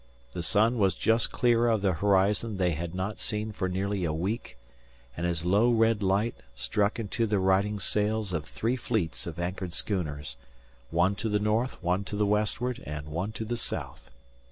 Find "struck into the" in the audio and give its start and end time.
6.55-7.37